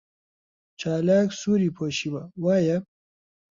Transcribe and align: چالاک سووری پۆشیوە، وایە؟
چالاک 0.79 1.29
سووری 1.39 1.69
پۆشیوە، 1.77 2.23
وایە؟ 2.43 2.77